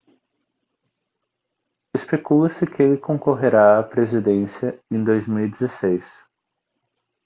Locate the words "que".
2.65-2.81